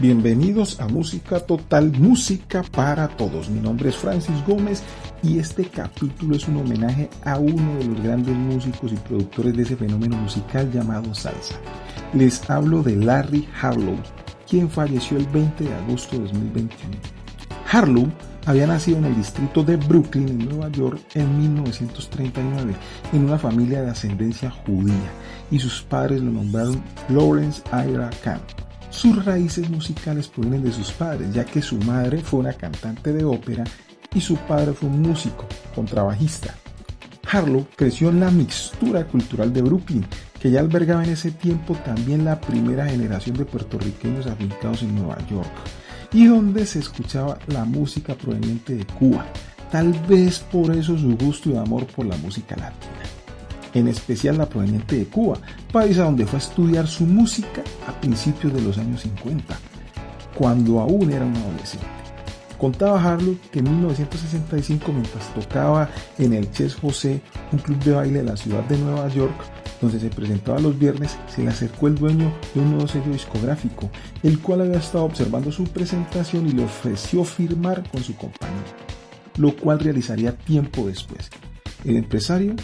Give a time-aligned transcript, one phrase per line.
[0.00, 3.50] Bienvenidos a Música Total, Música para Todos.
[3.50, 4.82] Mi nombre es Francis Gómez
[5.22, 9.62] y este capítulo es un homenaje a uno de los grandes músicos y productores de
[9.62, 11.56] ese fenómeno musical llamado salsa.
[12.14, 13.98] Les hablo de Larry Harlow,
[14.48, 16.96] quien falleció el 20 de agosto de 2021.
[17.70, 18.10] Harlow
[18.46, 22.74] había nacido en el distrito de Brooklyn, en Nueva York, en 1939,
[23.12, 25.12] en una familia de ascendencia judía,
[25.50, 28.40] y sus padres lo nombraron Lawrence Ira Khan.
[28.90, 33.24] Sus raíces musicales provienen de sus padres, ya que su madre fue una cantante de
[33.24, 33.64] ópera
[34.12, 36.54] y su padre fue un músico, contrabajista.
[37.30, 40.04] Harlow creció en la mixtura cultural de Brooklyn,
[40.40, 45.18] que ya albergaba en ese tiempo también la primera generación de puertorriqueños afincados en Nueva
[45.28, 45.52] York,
[46.12, 49.24] y donde se escuchaba la música proveniente de Cuba,
[49.70, 53.19] tal vez por eso su gusto y amor por la música latina
[53.74, 55.38] en especial la proveniente de Cuba,
[55.72, 59.58] país a donde fue a estudiar su música a principios de los años 50,
[60.34, 61.86] cuando aún era un adolescente.
[62.58, 67.22] Contaba Harlow que en 1965, mientras tocaba en el Chess José,
[67.52, 69.32] un club de baile de la ciudad de Nueva York,
[69.80, 73.88] donde se presentaba los viernes, se le acercó el dueño de un nuevo sello discográfico,
[74.22, 78.58] el cual había estado observando su presentación y le ofreció firmar con su compañía,
[79.38, 81.30] lo cual realizaría tiempo después.
[81.84, 82.56] El empresario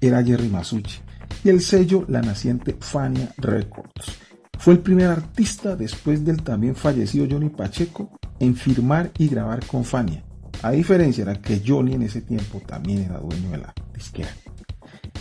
[0.00, 1.00] era Jerry Masucci
[1.44, 4.18] y el sello la naciente Fania Records.
[4.58, 9.84] Fue el primer artista después del también fallecido Johnny Pacheco en firmar y grabar con
[9.84, 10.24] Fania.
[10.62, 14.30] A diferencia era que Johnny en ese tiempo también era dueño de la disquera.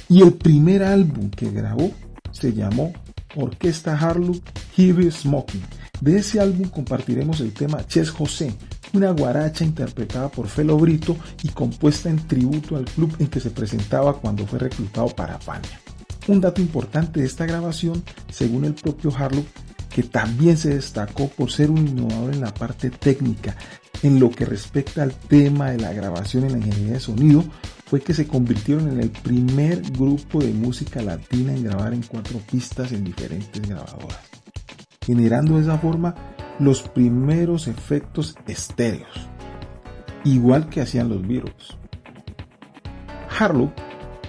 [0.09, 1.91] Y el primer álbum que grabó
[2.31, 2.94] se llamó
[3.36, 4.39] Orquesta Harlow
[4.75, 5.64] Heavy Smoking.
[6.02, 8.53] De ese álbum compartiremos el tema Ches José,
[8.94, 13.52] una guaracha interpretada por Felo Brito y compuesta en tributo al club en que se
[13.52, 15.80] presentaba cuando fue reclutado para Fania.
[16.28, 19.46] Un dato importante de esta grabación, según el propio Harlow,
[19.90, 23.56] que también se destacó por ser un innovador en la parte técnica,
[24.04, 27.44] en lo que respecta al tema de la grabación en la ingeniería de sonido,
[27.86, 32.40] fue que se convirtieron en el primer grupo de música latina en grabar en cuatro
[32.40, 34.20] pistas en diferentes grabadoras,
[35.06, 36.14] generando de esa forma
[36.59, 39.28] los primeros efectos estéreos,
[40.23, 41.78] igual que hacían los Beatles.
[43.38, 43.72] Harlow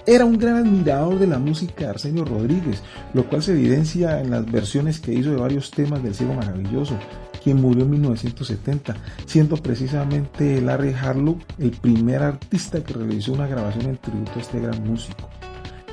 [0.05, 4.29] era un gran admirador de la música de Arsenio Rodríguez, lo cual se evidencia en
[4.29, 6.97] las versiones que hizo de varios temas del Ciego Maravilloso,
[7.43, 8.95] quien murió en 1970,
[9.25, 14.59] siendo precisamente Larry Harlow el primer artista que realizó una grabación en tributo a este
[14.59, 15.29] gran músico,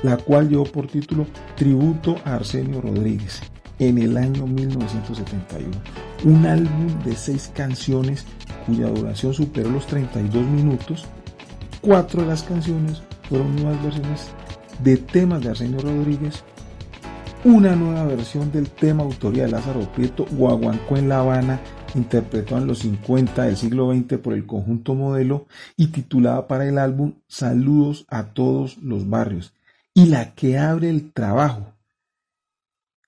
[0.03, 3.41] la cual llevó por título Tributo a Arsenio Rodríguez
[3.79, 5.71] en el año 1971.
[6.23, 8.25] Un álbum de seis canciones
[8.65, 11.05] cuya duración superó los 32 minutos.
[11.81, 14.27] Cuatro de las canciones fueron nuevas versiones
[14.83, 16.43] de temas de Arsenio Rodríguez.
[17.43, 21.61] Una nueva versión del tema autoría de Lázaro Prieto, Guaguancó en La Habana,
[21.95, 25.45] interpretado en los 50 del siglo XX por el conjunto modelo
[25.77, 29.53] y titulada para el álbum Saludos a todos los barrios,
[29.93, 31.76] y la que abre el trabajo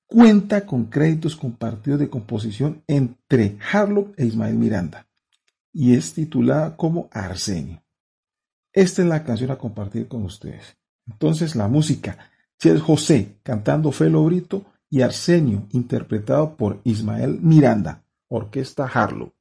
[0.09, 5.07] cuenta con créditos compartidos de composición entre Harlow e Ismael Miranda
[5.71, 7.81] y es titulada como Arsenio.
[8.73, 10.75] Esta es la canción a compartir con ustedes.
[11.07, 12.17] Entonces la música,
[12.57, 19.31] Chel José cantando Felo Brito y Arsenio interpretado por Ismael Miranda, Orquesta Harlow.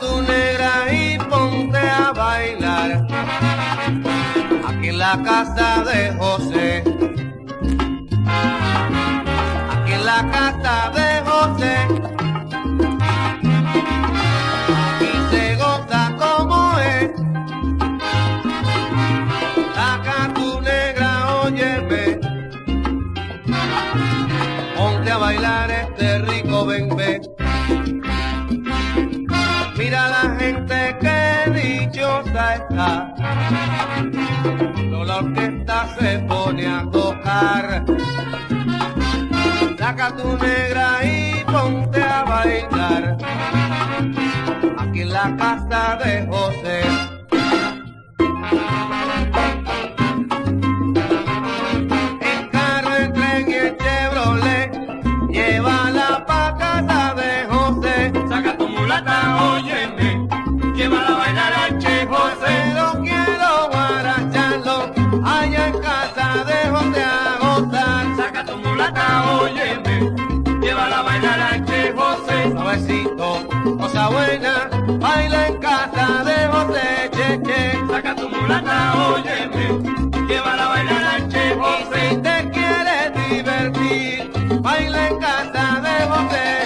[0.00, 3.06] Tu negra y ponte a bailar.
[4.68, 6.35] Aquí en la casa de José.
[40.26, 40.55] Saca
[74.10, 77.42] baila en casa de José Cheche.
[77.42, 77.86] Che.
[77.90, 82.10] Saca tu mulata, óyeme, lleva la bailar al Che José.
[82.10, 84.30] Si te quieres divertir,
[84.60, 86.65] baila en casa de José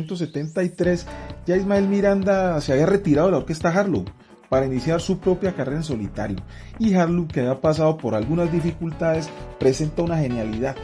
[0.00, 1.06] 1973
[1.46, 4.04] ya Ismael Miranda se había retirado de la orquesta Harlow
[4.48, 6.36] para iniciar su propia carrera en solitario.
[6.78, 10.76] Y Harlow, que había pasado por algunas dificultades, presenta una genialidad,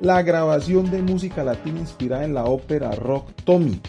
[0.00, 3.80] la grabación de música latina inspirada en la ópera rock Tommy,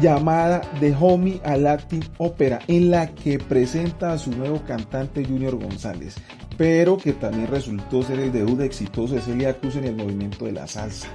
[0.00, 5.56] llamada The Homie a Latin Opera, en la que presenta a su nuevo cantante Junior
[5.56, 6.16] González,
[6.56, 10.52] pero que también resultó ser el debut exitoso de Celia Cruz en el movimiento de
[10.52, 11.08] la salsa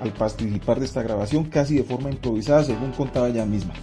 [0.00, 3.74] al participar de esta grabación casi de forma improvisada según contaba ella misma.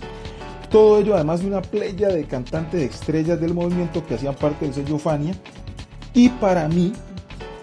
[0.69, 4.65] Todo ello además de una playa de cantantes de estrellas del movimiento que hacían parte
[4.65, 5.35] del sello Fania
[6.13, 6.93] y para mí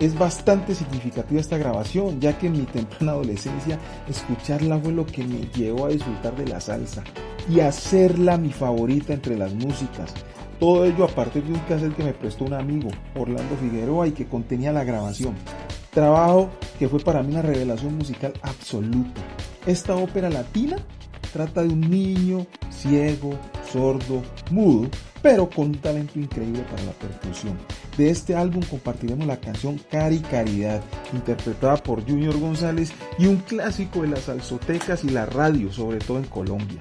[0.01, 3.79] es bastante significativa esta grabación, ya que en mi temprana adolescencia
[4.09, 7.05] escucharla fue lo que me llevó a disfrutar de la salsa
[7.49, 10.15] y hacerla mi favorita entre las músicas.
[10.59, 14.13] Todo ello a partir de un cassette que me prestó un amigo, Orlando Figueroa, y
[14.13, 15.35] que contenía la grabación.
[15.91, 19.21] Trabajo que fue para mí una revelación musical absoluta.
[19.67, 20.77] Esta ópera latina
[21.33, 23.33] trata de un niño ciego,
[23.71, 24.89] sordo, mudo,
[25.21, 27.59] pero con un talento increíble para la percusión.
[27.97, 30.83] De este álbum compartiremos la canción Cari Caridad,
[31.13, 36.19] interpretada por Junior González y un clásico de las salsotecas y la radio, sobre todo
[36.19, 36.81] en Colombia.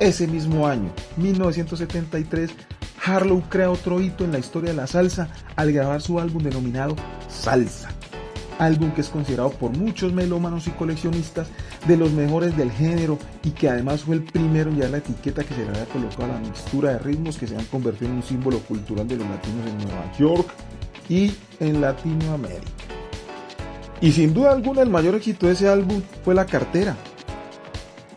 [0.00, 2.50] Ese mismo año, 1973,
[3.04, 6.96] Harlow crea otro hito en la historia de la salsa al grabar su álbum denominado
[7.28, 7.89] Salsa
[8.60, 11.48] álbum que es considerado por muchos melómanos y coleccionistas
[11.88, 15.42] de los mejores del género y que además fue el primero en llevar la etiqueta
[15.42, 18.18] que se le había colocado a la mixtura de ritmos que se han convertido en
[18.18, 20.48] un símbolo cultural de los latinos en Nueva York
[21.08, 22.70] y en Latinoamérica.
[24.02, 26.96] Y sin duda alguna el mayor éxito de ese álbum fue La Cartera.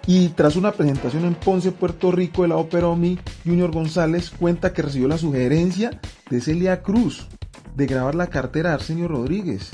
[0.05, 4.73] Y tras una presentación en Ponce, Puerto Rico de la ópera Omi, Junior González cuenta
[4.73, 7.27] que recibió la sugerencia de Celia Cruz
[7.75, 9.71] de grabar la cartera de Arsenio Rodríguez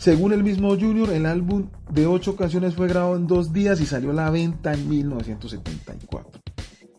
[0.00, 3.86] según el mismo Junior, el álbum de ocho canciones fue grabado en dos días y
[3.86, 6.40] salió a la venta en 1974.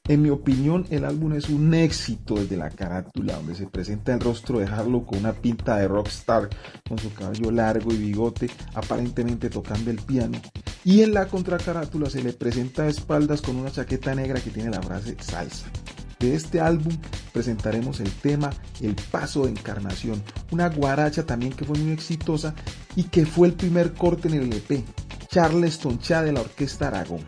[0.08, 4.20] En mi opinión, el álbum es un éxito desde la carátula, donde se presenta el
[4.20, 6.48] rostro de Harlow con una pinta de rockstar,
[6.88, 10.40] con su cabello largo y bigote, aparentemente tocando el piano.
[10.86, 14.70] Y en la contracarátula se le presenta de espaldas con una chaqueta negra que tiene
[14.70, 15.66] la frase salsa.
[16.22, 16.96] De este álbum
[17.34, 22.54] presentaremos el tema El Paso de Encarnación, una guaracha también que fue muy exitosa
[22.96, 24.86] y que fue el primer corte en el EP,
[25.30, 27.22] Charleston Cha de la Orquesta Aragón.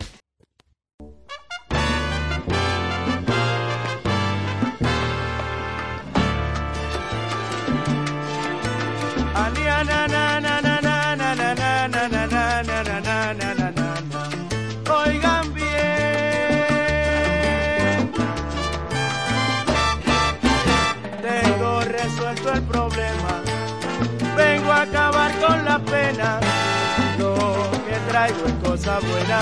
[28.14, 29.40] Traigo es cosa buena,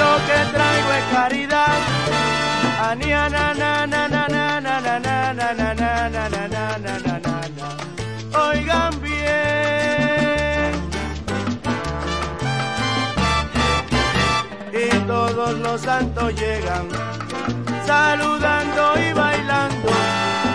[0.00, 1.78] lo que traigo es caridad.
[2.78, 7.18] na na na na na na na na na na na na na na na
[7.20, 7.68] na
[8.48, 9.16] Oigan bien.
[14.72, 16.88] Y todos los santos llegan
[17.86, 19.88] saludando y bailando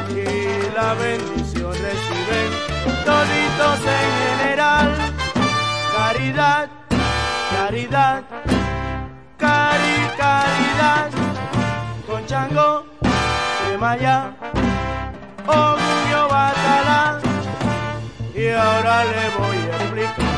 [0.09, 4.87] y la bendición reciben toditos en general.
[5.95, 6.69] Caridad
[7.71, 8.23] caridad,
[9.37, 11.09] cari, caridad,
[12.05, 12.85] con chango
[13.69, 14.33] de Maya,
[15.47, 17.19] orgullo batalá,
[18.35, 20.30] y ahora le voy a explicar.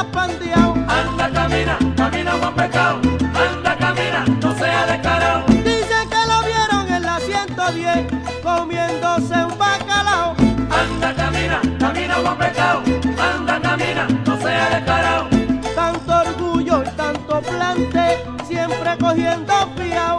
[0.00, 3.00] Anda, camina, camina, Juan Pecado.
[3.34, 5.44] Anda, camina, no sea descarado.
[5.48, 8.06] Dice que lo vieron en la 110
[8.42, 10.34] comiéndose un bacalao.
[10.70, 12.82] Anda, camina, camina, Juan Pecado.
[13.18, 15.28] Anda, camina, no sea descarado.
[15.74, 20.18] Tanto orgullo y tanto plante, siempre cogiendo fiao.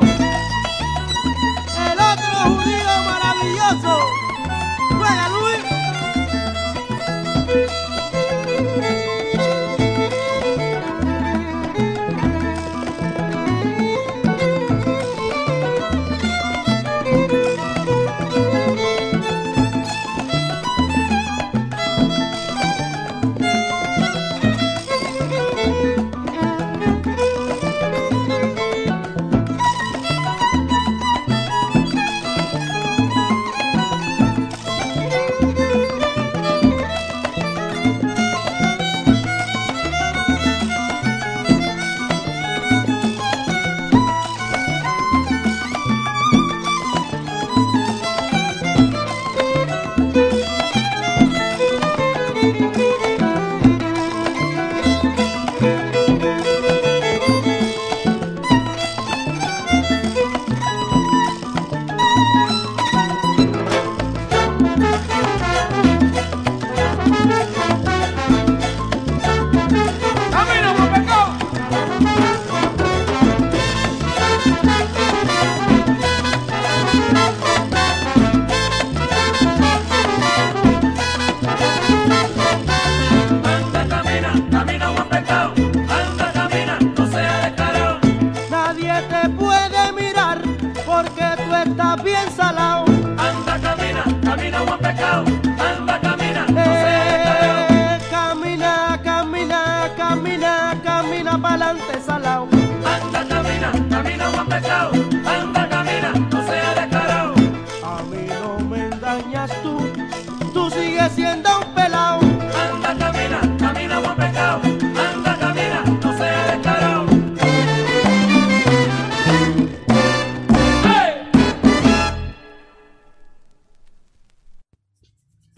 [1.89, 4.30] El otro judío maravilloso.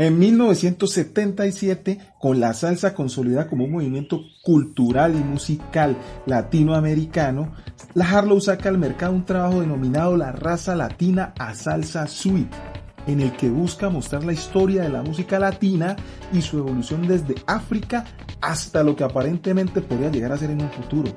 [0.04, 7.54] En 1977, con la salsa consolidada como un movimiento cultural y musical latinoamericano,
[7.94, 12.54] la Harlow saca al mercado un trabajo denominado La raza latina a salsa suite,
[13.08, 15.96] en el que busca mostrar la historia de la música latina
[16.34, 18.04] y su evolución desde África
[18.42, 21.16] hasta lo que aparentemente podría llegar a ser en un futuro.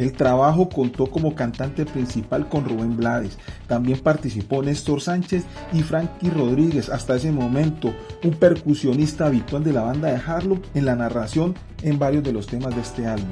[0.00, 3.36] El trabajo contó como cantante principal con Rubén Blades.
[3.66, 7.92] También participó Néstor Sánchez y Frankie Rodríguez, hasta ese momento
[8.24, 12.46] un percusionista habitual de la banda de Harlow en la narración en varios de los
[12.46, 13.28] temas de este álbum.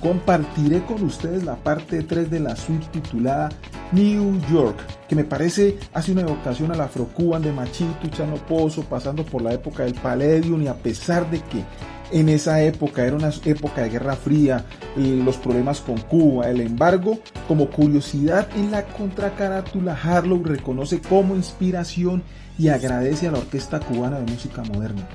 [0.00, 3.50] Compartiré con ustedes la parte 3 de la suite titulada
[3.92, 4.76] New York,
[5.08, 9.40] que me parece hace una evocación al afro-cuban de Machito y Chano Pozo, pasando por
[9.42, 11.62] la época del Palladium y a pesar de que
[12.10, 14.64] en esa época era una época de guerra fría,
[14.96, 21.36] eh, los problemas con Cuba, el embargo, como curiosidad en la contracarátula, Harlow reconoce como
[21.36, 22.22] inspiración
[22.58, 25.08] y agradece a la Orquesta Cubana de Música Moderna,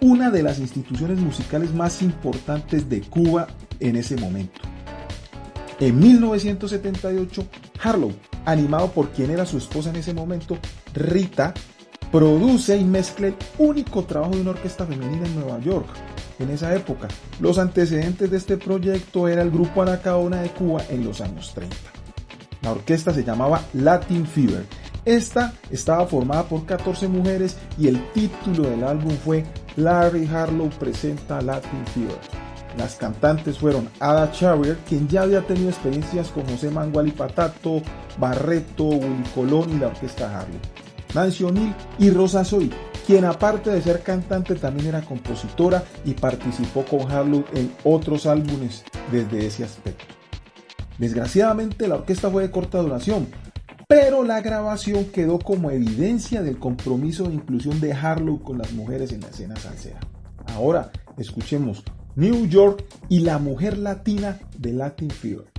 [0.00, 3.48] una de las instituciones musicales más importantes de Cuba
[3.80, 4.60] en ese momento.
[5.80, 7.46] En 1978,
[7.82, 8.12] Harlow,
[8.44, 10.58] animado por quien era su esposa en ese momento,
[10.94, 11.52] Rita,
[12.10, 15.86] produce y mezcla el único trabajo de una orquesta femenina en Nueva York,
[16.38, 17.08] en esa época.
[17.40, 21.76] Los antecedentes de este proyecto era el grupo Anacaona de Cuba en los años 30.
[22.62, 24.64] La orquesta se llamaba Latin Fever.
[25.04, 29.44] Esta estaba formada por 14 mujeres y el título del álbum fue
[29.76, 32.18] Larry Harlow presenta Latin Fever.
[32.78, 37.82] Las cantantes fueron Ada Charrier, quien ya había tenido experiencias con José Mangual y Patato,
[38.18, 40.58] Barreto, Willy Colón y la orquesta Harlow.
[41.14, 42.70] Nancy O'Neill y Rosa Soy,
[43.06, 48.84] quien aparte de ser cantante también era compositora y participó con Harlow en otros álbumes
[49.12, 50.14] desde ese aspecto.
[50.98, 53.28] Desgraciadamente la orquesta fue de corta duración,
[53.88, 59.12] pero la grabación quedó como evidencia del compromiso de inclusión de Harlow con las mujeres
[59.12, 60.00] en la escena salsera.
[60.54, 61.84] Ahora escuchemos
[62.16, 65.53] New York y la mujer latina de Latin Fever.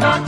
[0.00, 0.27] Cuando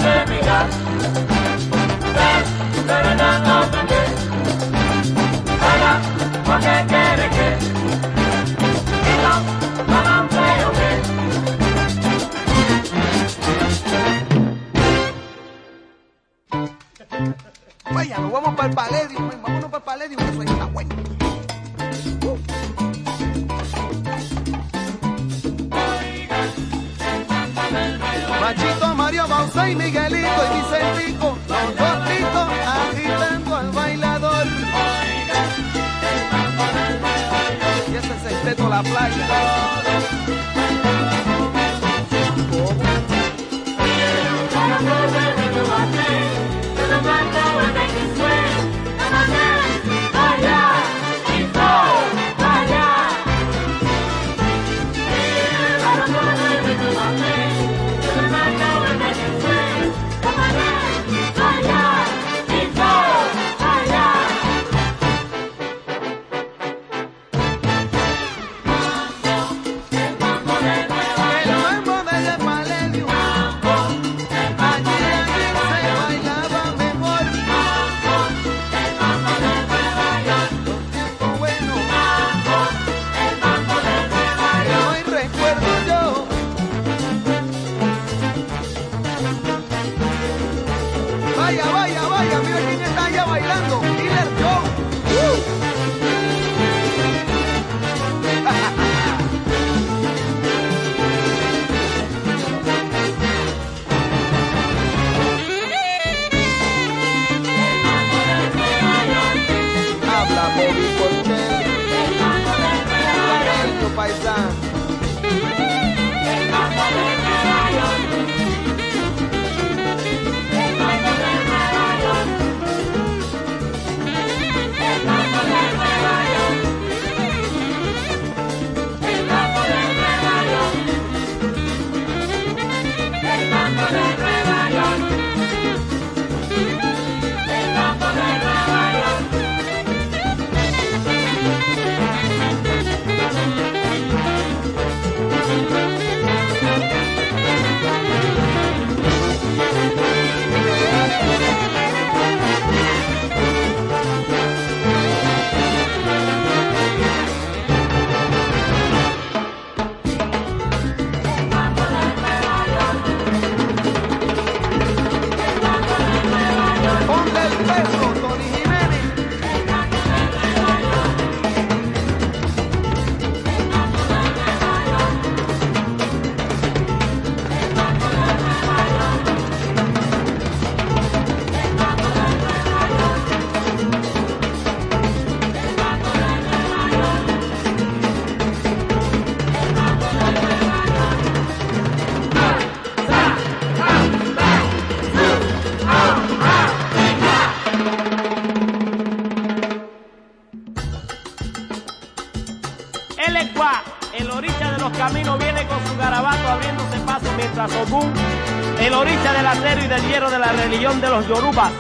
[208.81, 211.71] el orilla del acero y del hierro de la religión de los Yorubas,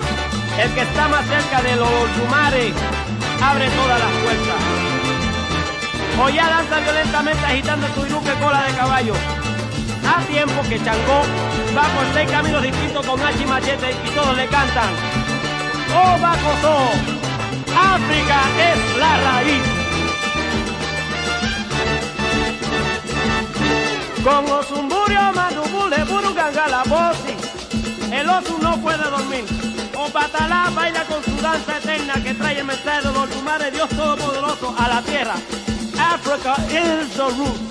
[0.59, 2.73] el que está más cerca de los Yumare,
[3.43, 4.57] abre todas las puertas.
[6.23, 9.15] Oya danza violentamente agitando su iruque cola de caballo.
[10.07, 11.23] A tiempo que Changó
[11.77, 14.91] va por seis caminos distintos con hacha y machete y todos le cantan.
[15.95, 16.91] ¡Oh, Bacoso!
[17.75, 19.63] ¡África es la raíz!
[24.23, 25.00] Con Osumburio,
[26.31, 29.45] Manubule, Buruganga, Bosi, el oso no puede dormir.
[29.97, 33.89] O Batalá baila con su danza eterna que trae el mensaje de los lumares, Dios
[33.91, 35.35] Todopoderoso, a la tierra.
[35.99, 37.70] Africa is the root.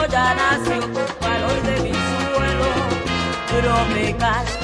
[0.00, 4.61] Ya nació con calor de mi suelo tropical.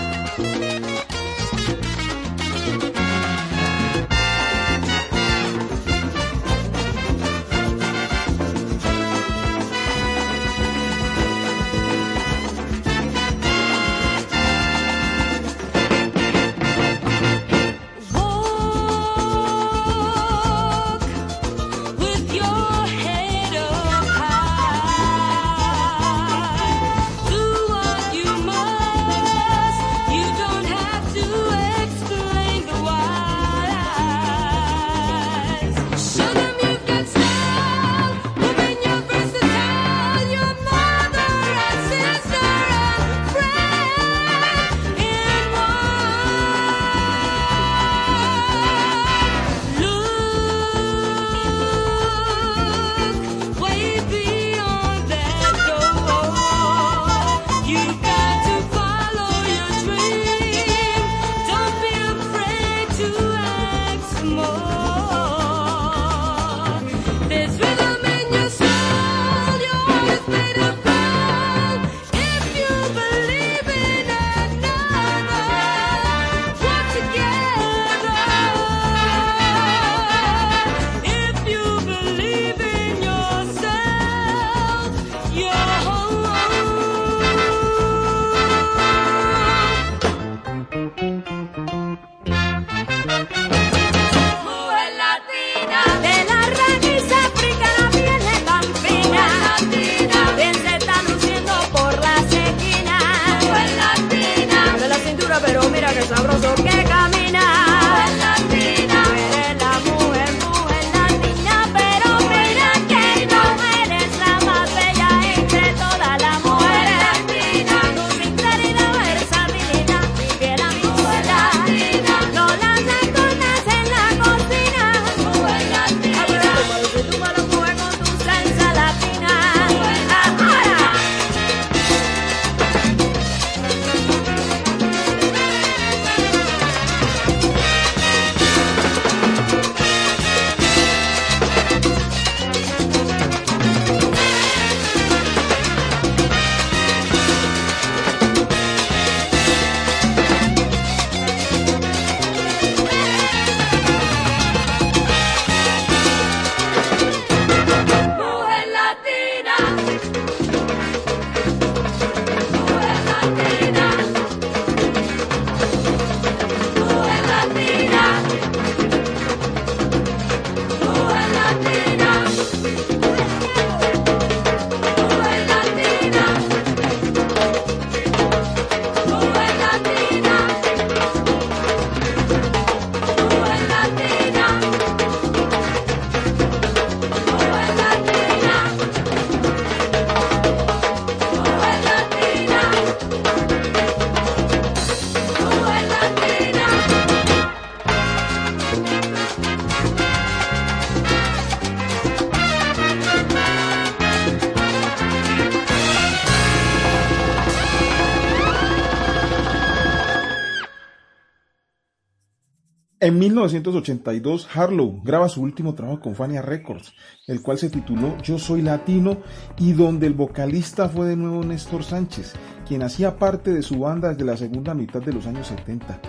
[213.28, 216.94] 1982, Harlow graba su último trabajo con Fania Records,
[217.26, 219.18] el cual se tituló Yo Soy Latino
[219.58, 222.32] y donde el vocalista fue de nuevo Néstor Sánchez,
[222.66, 226.00] quien hacía parte de su banda desde la segunda mitad de los años 70.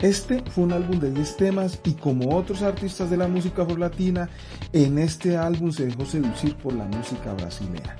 [0.00, 4.30] Este fue un álbum de 10 temas y como otros artistas de la música afro-latina,
[4.72, 7.96] en este álbum se dejó seducir por la música brasileña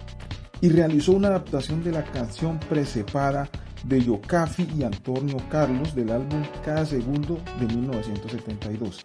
[0.60, 3.48] y realizó una adaptación de la canción Precepada
[3.84, 9.04] de Yocafi y Antonio Carlos del álbum Cada Segundo de 1972.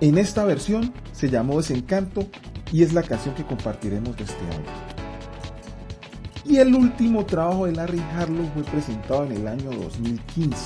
[0.00, 2.26] En esta versión se llamó Desencanto
[2.72, 4.94] y es la canción que compartiremos de este álbum.
[6.46, 10.58] Y el último trabajo de Larry Harlow fue presentado en el año 2015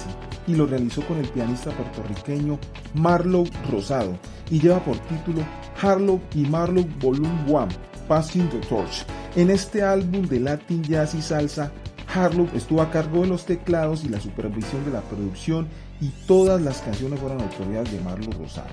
[0.49, 2.59] y lo realizó con el pianista puertorriqueño
[2.95, 4.19] Marlow Rosado
[4.51, 5.43] y lleva por título
[5.81, 7.69] Harlow y Marlow Volume 1,
[8.09, 9.05] Passing the Torch.
[9.37, 11.71] En este álbum de Latin Jazz y Salsa,
[12.15, 15.69] Harlow estuvo a cargo de los teclados y la supervisión de la producción
[16.01, 18.69] y todas las canciones fueron autoridad de Marlow Rosado.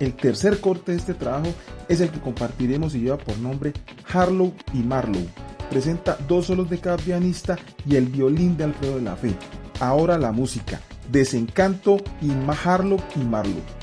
[0.00, 1.52] El tercer corte de este trabajo
[1.88, 3.72] es el que compartiremos y lleva por nombre
[4.12, 5.26] Harlow y Marlow.
[5.68, 9.34] Presenta dos solos de cada pianista y el violín de Alfredo de la Fe.
[9.78, 10.80] Ahora la música.
[11.12, 12.30] Desencanto y
[12.64, 13.79] Harlow y Marlow.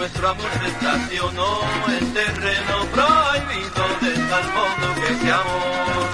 [0.00, 6.08] Nuestro amor se estacionó en terreno prohibido de tal modo que ese amor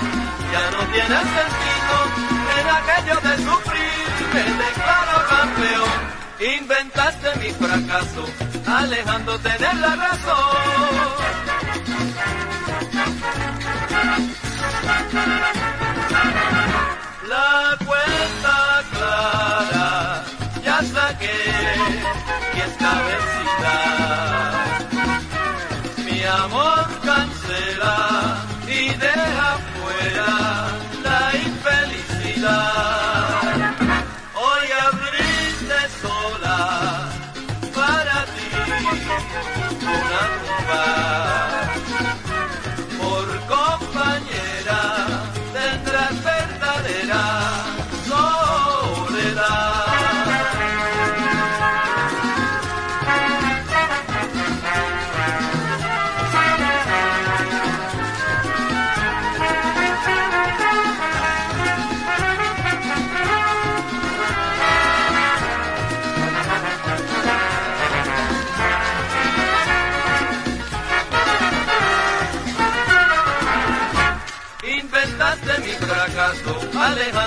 [0.53, 1.95] ya no tiene sentido.
[2.59, 6.01] En aquello de sufrir me declaro campeón.
[6.59, 8.24] Inventaste mi fracaso,
[8.66, 10.57] alejándote de la razón.
[17.28, 20.24] La cuenta clara
[20.64, 22.16] ya saqué
[22.75, 23.77] vencida.
[26.05, 27.06] Mi amor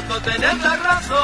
[0.10, 1.18] alejándote de la razón.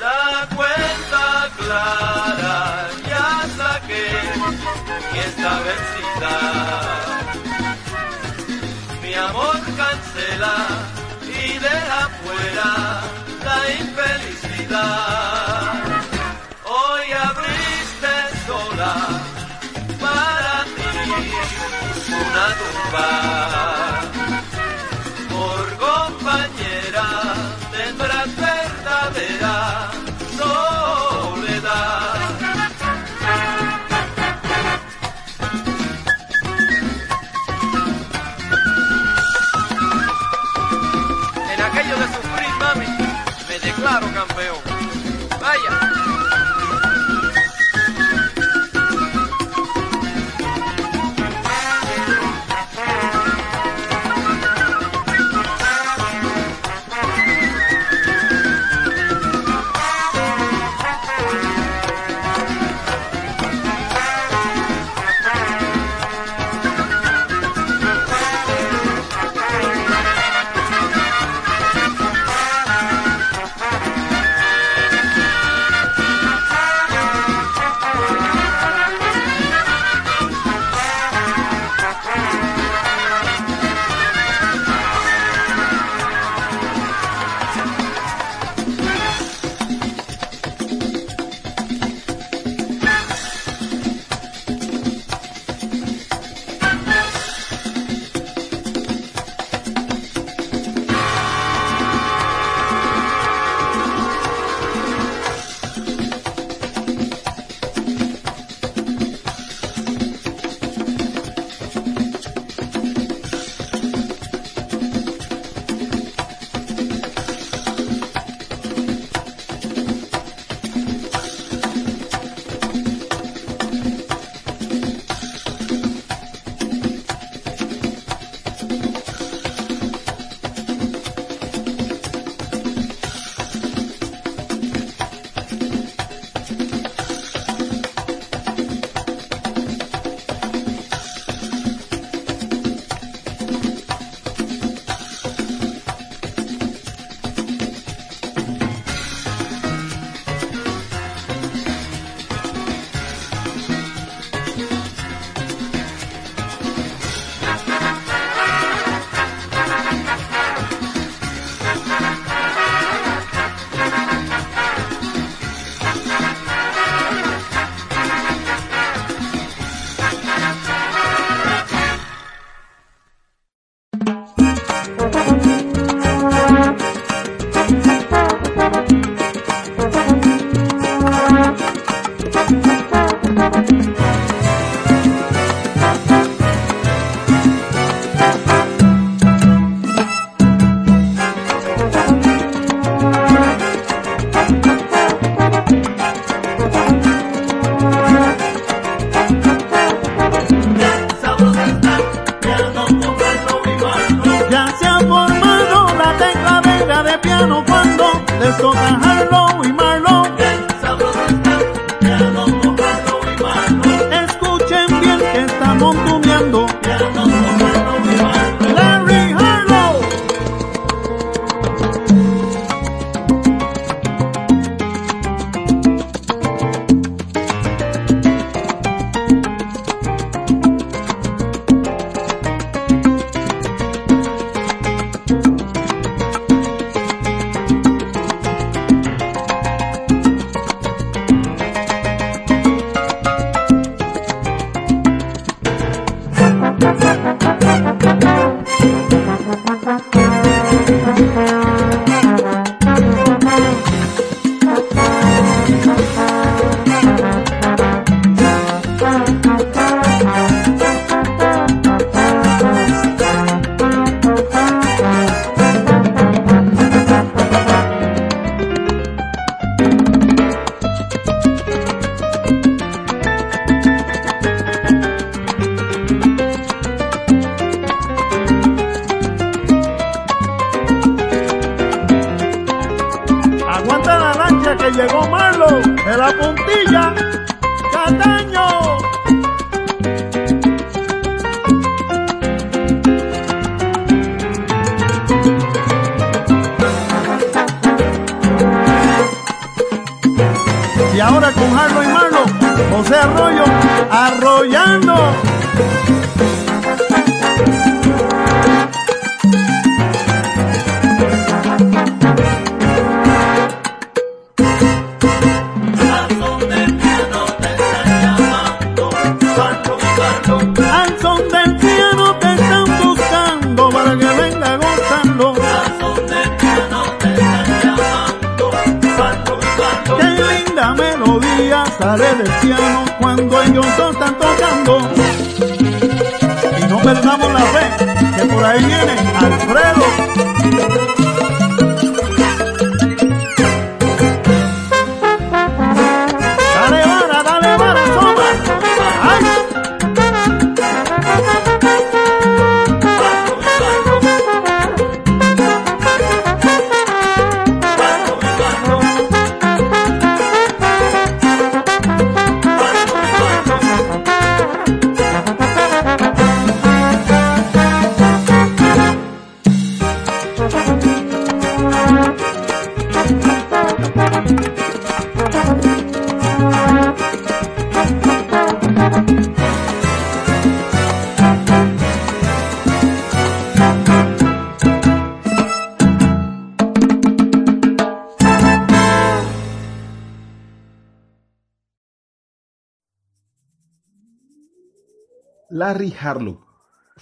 [0.00, 4.08] La cuenta clara ya saqué
[5.14, 6.34] y está vencida.
[9.02, 10.56] Mi amor cancela
[11.26, 12.70] y deja fuera
[13.44, 15.09] la infelicidad.
[22.92, 23.59] Una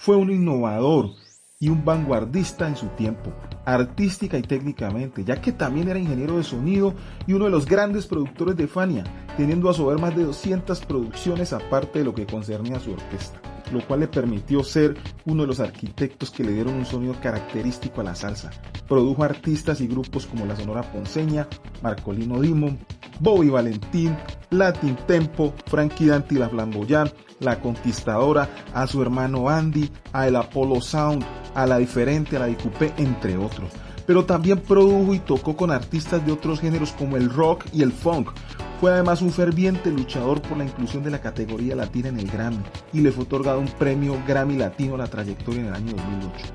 [0.09, 1.11] fue un innovador
[1.59, 3.31] y un vanguardista en su tiempo,
[3.63, 6.95] artística y técnicamente, ya que también era ingeniero de sonido
[7.27, 9.03] y uno de los grandes productores de Fania,
[9.37, 12.93] teniendo a su haber más de 200 producciones aparte de lo que concernía a su
[12.93, 13.39] orquesta,
[13.71, 18.01] lo cual le permitió ser uno de los arquitectos que le dieron un sonido característico
[18.01, 18.51] a la salsa.
[18.87, 21.47] Produjo artistas y grupos como la Sonora Ponceña,
[21.81, 22.79] Marcolino Dimon,
[23.19, 24.17] Bobby Valentín,
[24.49, 30.81] Latin Tempo, Frankie Danti La Flamboyant, La Conquistadora, a su hermano Andy, a el Apollo
[30.81, 33.71] Sound, a La Diferente, a la Dicupé, entre otros.
[34.05, 37.91] Pero también produjo y tocó con artistas de otros géneros como el rock y el
[37.91, 38.31] funk.
[38.79, 42.63] Fue además un ferviente luchador por la inclusión de la categoría latina en el Grammy
[42.93, 46.45] y le fue otorgado un premio Grammy Latino a la trayectoria en el año 2008.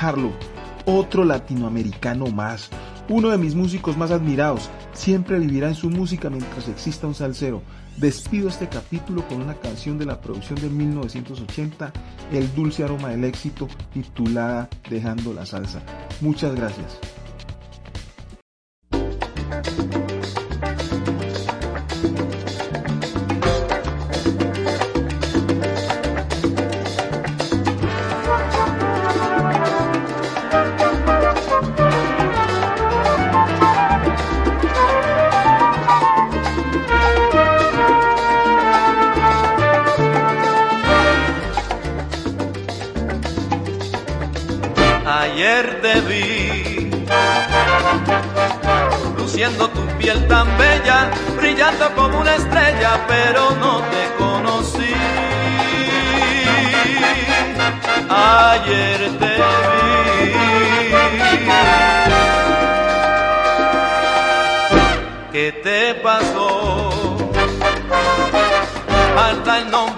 [0.00, 0.32] Harlow,
[0.86, 2.70] otro latinoamericano más,
[3.10, 7.60] uno de mis músicos más admirados, siempre vivirá en su música mientras exista un salsero.
[7.98, 11.92] Despido este capítulo con una canción de la producción de 1980,
[12.32, 15.82] El dulce aroma del éxito, titulada Dejando la salsa.
[16.22, 16.98] Muchas gracias.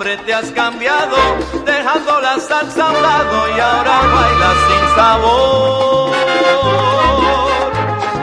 [0.07, 1.17] Te has cambiado,
[1.65, 6.13] dejando la salsa a un lado y ahora bailas sin sabor.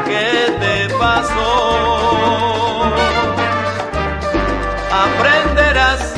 [0.05, 1.51] ¿Qué te pasó?
[5.03, 6.13] Aprenderás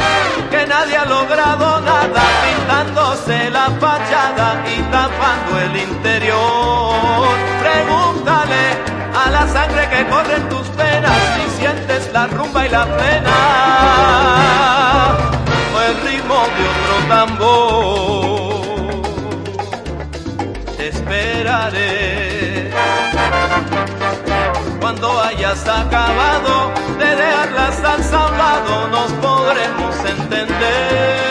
[0.52, 7.26] que nadie ha logrado nada pintándose la fachada y tapando el interior.
[7.60, 8.78] Pregúntale
[9.16, 14.95] a la sangre que corre en tus venas si sientes la rumba y la pena
[15.88, 18.66] el ritmo de otro tambor.
[20.78, 22.72] Te esperaré
[24.80, 31.26] cuando hayas acabado de dejar la salsa a un lado, nos podremos entender.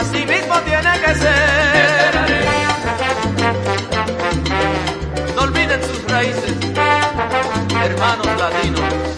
[0.00, 2.14] Así mismo tiene que ser.
[5.36, 6.56] No olviden sus raíces,
[7.82, 9.09] hermanos latinos.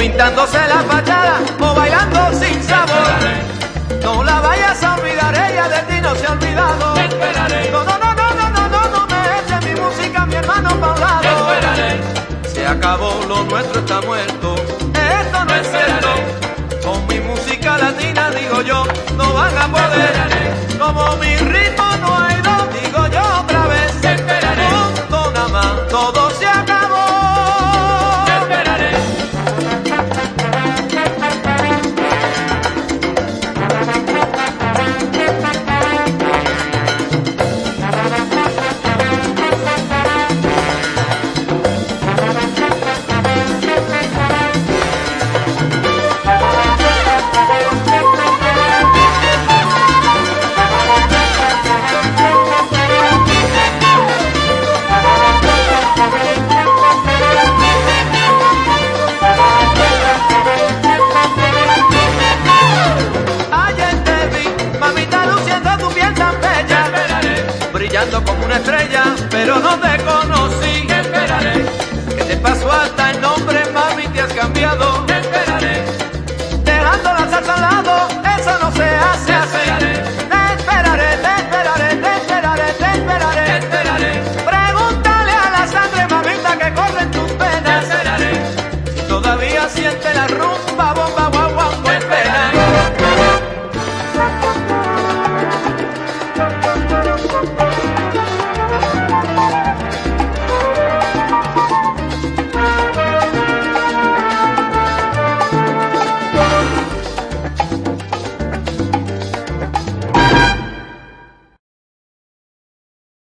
[0.00, 3.12] pintándose la fachada o bailando sin sabor.
[4.02, 6.94] No la vayas a olvidar, ella de ti no se ha olvidado.
[7.70, 11.52] No, no, no, no, no, no, no, no me eches mi música, mi hermano Paulado.
[11.52, 12.00] esperaré.
[12.50, 14.54] Se acabó, lo nuestro está muerto.
[15.20, 16.16] Esto no es esperaré.
[16.82, 18.84] Con mi música latina digo yo,
[19.18, 20.29] no van a poder.